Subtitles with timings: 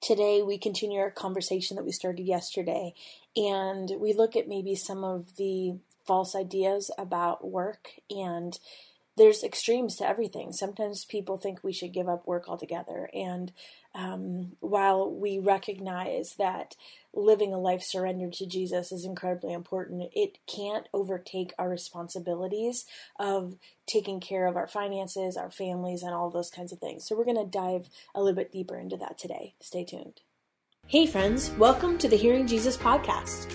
[0.00, 2.94] Today, we continue our conversation that we started yesterday,
[3.36, 5.76] and we look at maybe some of the
[6.06, 8.58] false ideas about work and
[9.20, 10.50] there's extremes to everything.
[10.50, 13.10] Sometimes people think we should give up work altogether.
[13.12, 13.52] And
[13.94, 16.74] um, while we recognize that
[17.12, 22.86] living a life surrendered to Jesus is incredibly important, it can't overtake our responsibilities
[23.18, 27.06] of taking care of our finances, our families, and all those kinds of things.
[27.06, 29.52] So we're going to dive a little bit deeper into that today.
[29.60, 30.22] Stay tuned.
[30.86, 33.54] Hey, friends, welcome to the Hearing Jesus podcast.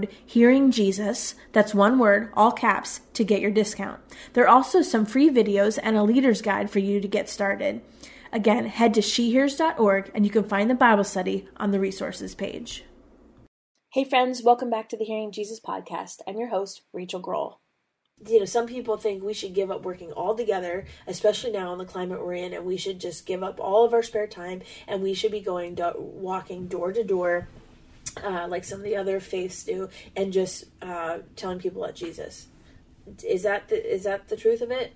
[0.00, 4.00] code Hearing Jesus, that's one word, all caps, to get your discount.
[4.32, 7.82] There are also some free videos and a leader's guide for you to get started.
[8.32, 12.84] Again, head to shehears.org and you can find the Bible study on the resources page.
[13.92, 16.18] Hey friends, welcome back to the Hearing Jesus podcast.
[16.26, 17.60] I'm your host, Rachael Groll.
[18.28, 21.86] You know, some people think we should give up working altogether, especially now in the
[21.86, 25.02] climate we're in, and we should just give up all of our spare time and
[25.02, 27.48] we should be going walking door to door
[28.24, 32.48] uh, like some of the other faiths do, and just uh, telling people about Jesus.
[33.24, 34.94] Is that the, is that the truth of it?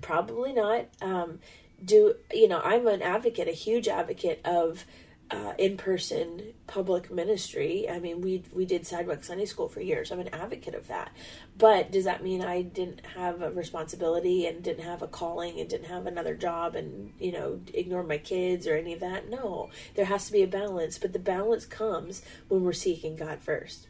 [0.00, 0.86] Probably not.
[1.00, 1.40] Um,
[1.84, 2.60] do you know?
[2.62, 4.84] I'm an advocate, a huge advocate of
[5.30, 7.88] uh, in-person public ministry.
[7.88, 10.12] I mean, we we did sidewalk Sunday school for years.
[10.12, 11.12] I'm an advocate of that.
[11.56, 15.68] But does that mean I didn't have a responsibility and didn't have a calling and
[15.68, 19.28] didn't have another job and you know ignore my kids or any of that?
[19.28, 20.98] No, there has to be a balance.
[20.98, 23.88] But the balance comes when we're seeking God first.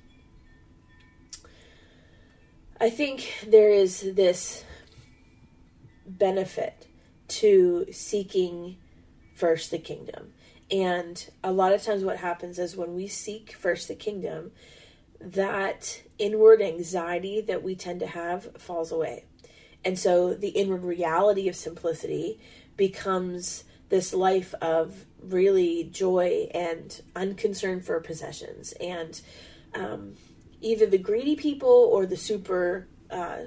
[2.81, 4.65] I think there is this
[6.07, 6.87] benefit
[7.27, 8.77] to seeking
[9.35, 10.33] first the kingdom
[10.71, 14.53] and a lot of times, what happens is when we seek first the kingdom,
[15.21, 19.25] that inward anxiety that we tend to have falls away.
[19.85, 22.41] And so the inward reality of simplicity
[22.77, 28.73] becomes this life of really joy and unconcern for possessions.
[28.81, 29.21] And
[29.75, 30.15] um,
[30.61, 33.45] either the greedy people or the super uh,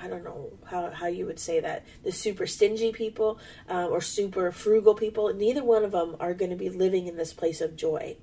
[0.00, 3.38] I don't know how, how you would say that the super stingy people
[3.68, 7.16] uh, or super frugal people neither one of them are going to be living in
[7.16, 8.16] this place of joy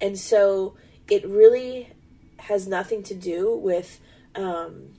[0.00, 0.76] and so
[1.08, 1.92] it really
[2.38, 4.00] has nothing to do with
[4.34, 4.94] um,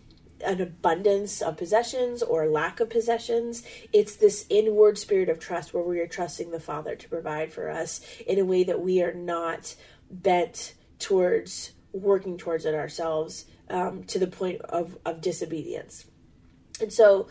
[0.46, 3.64] an abundance of possessions or lack of possessions.
[3.92, 7.70] It's this inward spirit of trust where we are trusting the Father to provide for
[7.70, 9.76] us in a way that we are not
[10.10, 16.06] bent towards working towards it ourselves um, to the point of, of disobedience.
[16.84, 17.28] And so,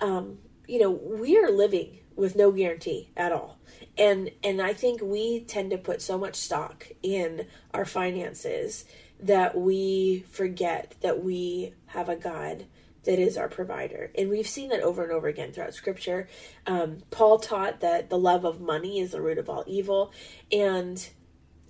[0.00, 3.58] um, you know, we are living with no guarantee at all.
[3.96, 8.84] And and I think we tend to put so much stock in our finances
[9.20, 12.66] that we forget that we have a God
[13.04, 14.10] that is our provider.
[14.16, 16.28] And we've seen that over and over again throughout scripture.
[16.66, 20.12] Um, Paul taught that the love of money is the root of all evil.
[20.50, 21.06] And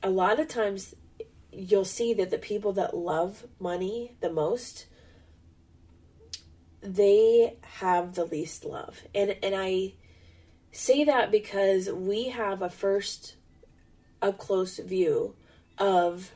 [0.02, 0.94] a lot of times
[1.52, 4.86] you'll see that the people that love money the most
[6.84, 9.02] they have the least love.
[9.14, 9.94] And and I
[10.70, 13.36] say that because we have a first
[14.20, 15.34] up close view
[15.78, 16.31] of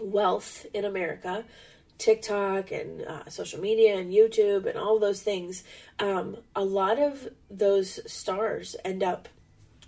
[0.00, 1.44] wealth in America
[1.98, 5.62] TikTok and uh, social media and YouTube and all those things,
[5.98, 9.28] um, a lot of those stars end up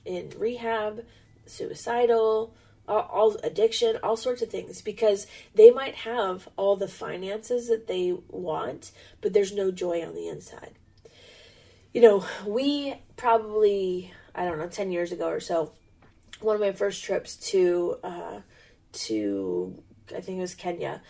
[0.04, 1.04] in rehab,
[1.46, 2.54] suicidal,
[2.88, 8.16] all, addiction, all sorts of things because they might have all the finances that they
[8.28, 10.74] want, but there's no joy on the inside.
[11.92, 15.72] You know, we probably I don't know ten years ago or so,
[16.40, 18.40] one of my first trips to uh,
[18.92, 19.82] to
[20.14, 21.02] I think it was Kenya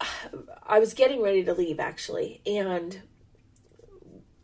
[0.66, 3.02] I was getting ready to leave actually, and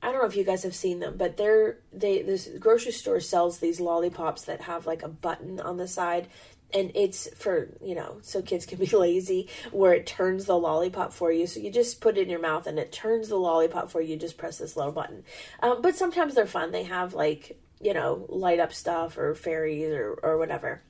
[0.03, 3.21] I don't know if you guys have seen them, but they're they this grocery store
[3.21, 6.29] sells these lollipops that have like a button on the side
[6.73, 11.13] and it's for you know so kids can be lazy where it turns the lollipop
[11.13, 11.47] for you.
[11.47, 14.17] So you just put it in your mouth and it turns the lollipop for you.
[14.17, 15.25] Just press this little button.
[15.63, 16.71] Um, but sometimes they're fun.
[16.71, 20.83] They have like you know light up stuff or fairies or, or whatever.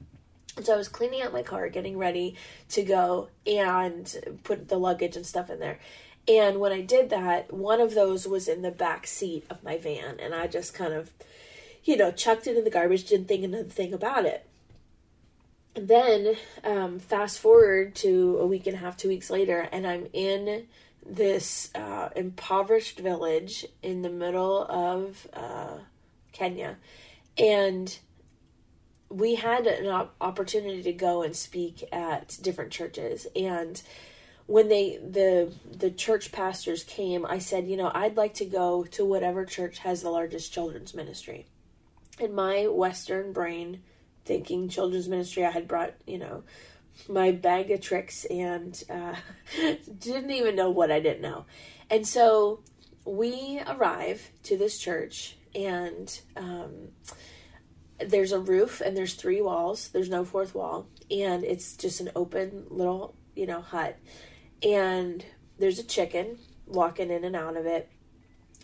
[0.62, 2.36] So I was cleaning out my car, getting ready
[2.70, 5.78] to go and put the luggage and stuff in there.
[6.28, 9.78] And when I did that, one of those was in the back seat of my
[9.78, 11.11] van, and I just kind of,
[11.84, 14.46] you know, chucked it in the garbage, didn't think another thing about it.
[15.75, 19.87] And then, um, fast forward to a week and a half, two weeks later, and
[19.87, 20.67] I'm in
[21.05, 25.78] this uh, impoverished village in the middle of uh,
[26.32, 26.76] Kenya,
[27.38, 27.99] and
[29.08, 33.82] we had an opportunity to go and speak at different churches and
[34.50, 38.82] when they the the church pastors came i said you know i'd like to go
[38.82, 41.47] to whatever church has the largest children's ministry
[42.19, 43.81] in my western brain
[44.25, 46.43] thinking children's ministry i had brought you know
[47.08, 49.14] my bag of tricks and uh,
[50.00, 51.44] didn't even know what i didn't know
[51.88, 52.61] and so
[53.05, 56.88] we arrive to this church and um,
[58.05, 59.88] there's a roof and there's three walls.
[59.88, 63.99] There's no fourth wall, and it's just an open little, you know, hut.
[64.62, 65.24] And
[65.58, 67.90] there's a chicken walking in and out of it,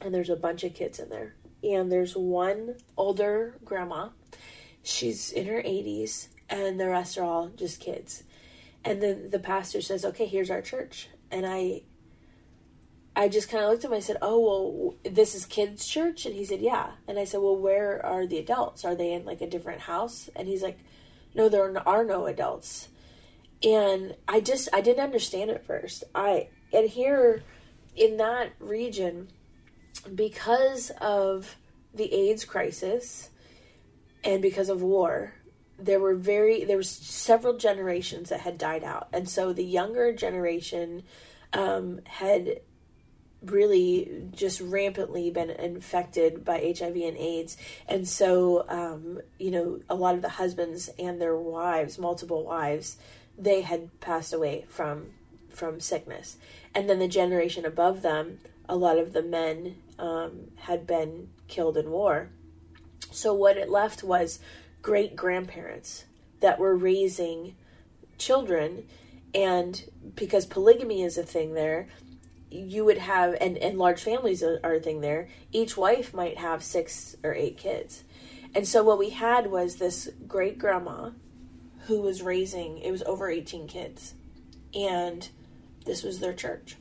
[0.00, 1.34] and there's a bunch of kids in there.
[1.62, 4.10] And there's one older grandma.
[4.82, 8.22] She's in her 80s, and the rest are all just kids.
[8.84, 11.82] And then the pastor says, "Okay, here's our church." And I
[13.16, 13.96] I just kind of looked at him.
[13.96, 17.40] I said, "Oh well, this is kids' church," and he said, "Yeah." And I said,
[17.40, 18.84] "Well, where are the adults?
[18.84, 20.78] Are they in like a different house?" And he's like,
[21.34, 22.88] "No, there are no adults."
[23.62, 26.04] And I just I didn't understand at first.
[26.14, 27.42] I and here
[27.94, 29.28] in that region,
[30.14, 31.56] because of
[31.94, 33.30] the AIDS crisis
[34.22, 35.34] and because of war,
[35.78, 40.12] there were very there was several generations that had died out, and so the younger
[40.12, 41.02] generation
[41.52, 42.60] um, had
[43.42, 47.56] really just rampantly been infected by HIV and AIDS.
[47.86, 52.96] And so, um, you know, a lot of the husbands and their wives, multiple wives,
[53.38, 55.08] they had passed away from
[55.50, 56.36] from sickness.
[56.74, 61.78] And then the generation above them, a lot of the men um, had been killed
[61.78, 62.28] in war.
[63.10, 64.38] So what it left was
[64.82, 66.04] great grandparents
[66.40, 67.56] that were raising
[68.18, 68.86] children
[69.34, 71.88] and because polygamy is a thing there
[72.50, 76.38] you would have and and large families are, are a thing there each wife might
[76.38, 78.04] have six or eight kids
[78.54, 81.10] and so what we had was this great grandma
[81.86, 84.14] who was raising it was over 18 kids.
[84.74, 85.28] And
[85.84, 86.76] this was their church.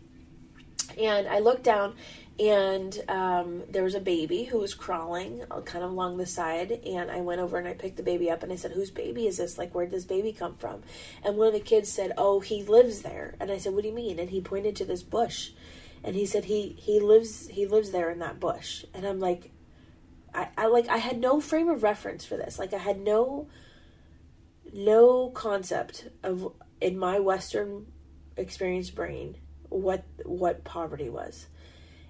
[0.97, 1.95] And i looked down
[2.37, 6.71] and um, there was a baby who was crawling uh, kind of along the side.
[6.85, 9.27] And i went over and i picked the baby up and i said whose baby
[9.27, 9.57] is this?
[9.57, 10.81] Like where did this baby come from?
[11.23, 13.35] And one of the kids said oh he lives there.
[13.39, 14.19] And i said what do you mean?
[14.19, 15.51] And he pointed to this bush.
[16.03, 18.85] And he said he he lives he lives there in that bush.
[18.93, 19.51] And i'm like
[20.33, 22.57] I, I like i had no frame of reference for this.
[22.59, 23.47] Like i had no
[24.75, 27.85] no concept of in my western
[28.37, 29.37] experience brain
[29.69, 31.47] what what poverty was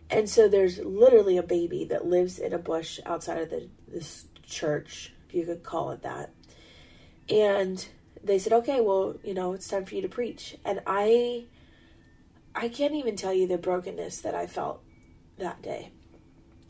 [0.09, 4.25] and so there's literally a baby that lives in a bush outside of the this
[4.43, 6.31] church, if you could call it that.
[7.29, 7.85] And
[8.23, 11.45] they said, "Okay, well, you know, it's time for you to preach." And I
[12.53, 14.81] I can't even tell you the brokenness that I felt
[15.37, 15.91] that day.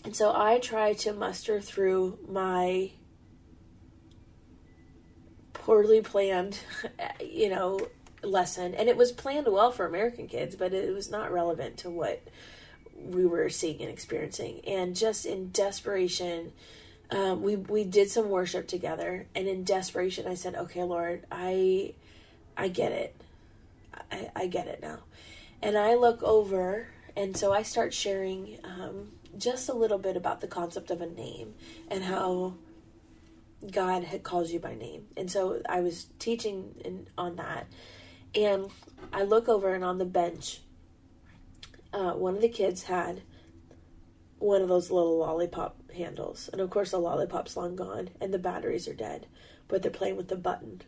[0.03, 2.91] And so I tried to muster through my
[5.65, 6.59] poorly planned,
[7.19, 7.79] you know,
[8.21, 11.89] lesson, and it was planned well for American kids, but it was not relevant to
[11.89, 12.21] what
[12.95, 14.61] we were seeing and experiencing.
[14.67, 16.53] And just in desperation,
[17.09, 21.95] um, we we did some worship together, and in desperation, I said, "Okay, Lord, I
[22.55, 23.15] I get it,
[24.11, 24.99] I, I get it now."
[25.63, 30.41] And I look over, and so I start sharing um, just a little bit about
[30.41, 31.55] the concept of a name
[31.89, 32.53] and how
[33.71, 35.07] God had calls you by name.
[35.17, 37.67] And so I was teaching in, on that.
[38.33, 38.69] And
[39.13, 40.61] I look over, and on the bench,
[41.93, 43.21] uh, one of the kids had
[44.39, 46.49] one of those little lollipop handles.
[46.51, 49.27] And of course, the lollipop's long gone, and the batteries are dead.
[49.67, 50.81] But they're playing with the button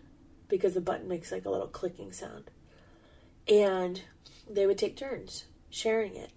[0.50, 2.52] because the button makes like a little clicking sound.
[3.48, 4.02] And
[4.50, 6.32] they would take turns sharing it.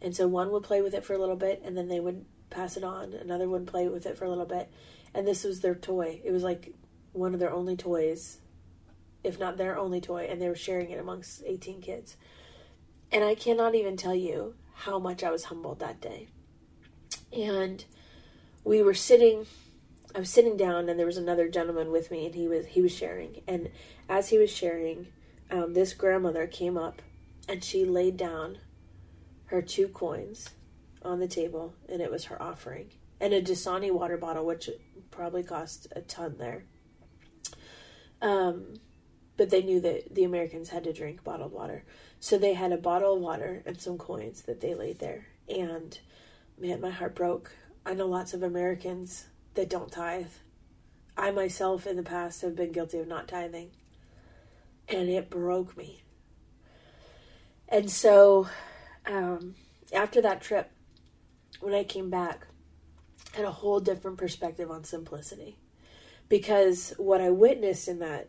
[0.00, 2.24] And so one would play with it for a little bit, and then they would
[2.50, 3.12] pass it on.
[3.12, 4.70] Another would play with it for a little bit.
[5.14, 6.20] And this was their toy.
[6.24, 6.74] It was like
[7.12, 8.38] one of their only toys,
[9.22, 12.16] if not their only toy, and they were sharing it amongst 18 kids.
[13.10, 16.28] And I cannot even tell you how much I was humbled that day.
[17.32, 17.84] And
[18.64, 19.46] we were sitting
[20.14, 22.82] I was sitting down and there was another gentleman with me and he was he
[22.82, 23.70] was sharing and
[24.08, 25.06] as he was sharing
[25.50, 27.00] um, this grandmother came up
[27.48, 28.58] and she laid down
[29.46, 30.50] her two coins
[31.02, 32.90] on the table and it was her offering
[33.22, 34.68] and a Dasani water bottle which
[35.10, 36.64] probably cost a ton there
[38.20, 38.74] um,
[39.38, 41.84] but they knew that the Americans had to drink bottled water
[42.22, 45.26] so they had a bottle of water and some coins that they laid there.
[45.48, 45.98] And
[46.56, 47.50] man, my heart broke.
[47.84, 50.30] I know lots of Americans that don't tithe.
[51.16, 53.72] I myself in the past have been guilty of not tithing.
[54.88, 56.04] And it broke me.
[57.68, 58.46] And so
[59.04, 59.56] um,
[59.92, 60.70] after that trip,
[61.58, 62.46] when I came back,
[63.32, 65.56] Had a whole different perspective on simplicity.
[66.28, 68.28] Because what I witnessed in that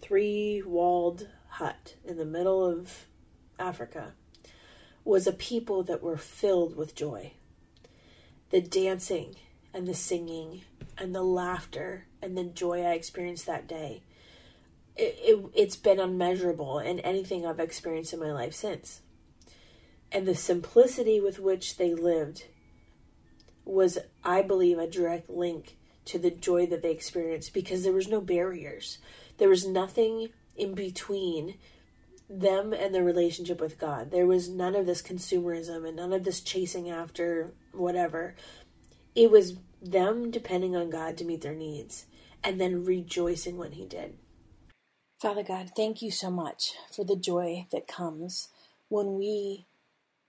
[0.00, 3.06] three walled hut in the middle of
[3.58, 4.12] Africa
[5.04, 7.32] was a people that were filled with joy.
[8.50, 9.36] The dancing
[9.72, 10.62] and the singing
[10.98, 14.02] and the laughter and the joy I experienced that day,
[14.96, 19.00] it, it, it's been unmeasurable in anything I've experienced in my life since.
[20.10, 22.44] And the simplicity with which they lived
[23.64, 25.76] was, I believe, a direct link
[26.06, 28.98] to the joy that they experienced because there was no barriers.
[29.38, 31.54] There was nothing in between
[32.28, 34.10] them and their relationship with God.
[34.10, 38.34] There was none of this consumerism and none of this chasing after whatever.
[39.14, 42.06] It was them depending on God to meet their needs
[42.42, 44.14] and then rejoicing when He did.
[45.20, 48.48] Father God, thank you so much for the joy that comes
[48.88, 49.66] when we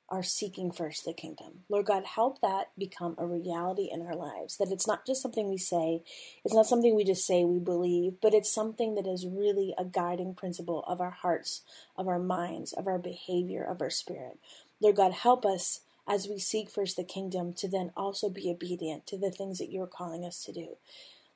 [0.10, 1.64] are seeking first the kingdom.
[1.70, 4.58] Lord God, help that become a reality in our lives.
[4.58, 6.04] That it's not just something we say,
[6.46, 9.86] it's not something we just say we believe, but it's something that is really a
[9.86, 11.62] guiding principle of our hearts,
[11.98, 14.38] of our minds, of our behavior, of our spirit.
[14.80, 19.08] Lord God, help us as we seek first the kingdom to then also be obedient
[19.08, 20.78] to the things that you're calling us to do.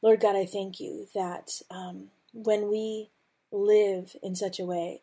[0.01, 3.09] Lord God, I thank you that um, when we
[3.51, 5.01] live in such a way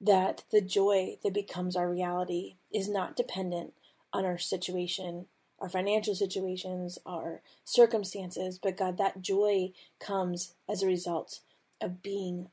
[0.00, 3.72] that the joy that becomes our reality is not dependent
[4.12, 5.26] on our situation,
[5.58, 11.40] our financial situations, our circumstances, but God, that joy comes as a result
[11.80, 12.48] of being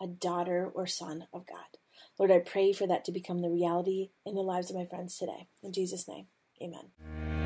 [0.00, 1.78] a daughter or son of God.
[2.18, 5.18] Lord, I pray for that to become the reality in the lives of my friends
[5.18, 5.48] today.
[5.62, 6.26] In Jesus' name,
[6.62, 7.45] amen.